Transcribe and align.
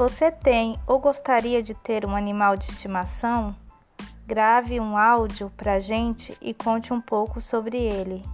Você 0.00 0.30
tem 0.30 0.78
ou 0.86 0.98
gostaria 0.98 1.62
de 1.62 1.74
ter 1.74 2.06
um 2.06 2.16
animal 2.16 2.56
de 2.56 2.70
estimação? 2.70 3.54
Grave 4.26 4.80
um 4.80 4.96
áudio 4.96 5.52
para 5.58 5.78
gente 5.78 6.34
e 6.40 6.54
conte 6.54 6.90
um 6.90 7.02
pouco 7.02 7.38
sobre 7.38 7.76
ele. 7.76 8.24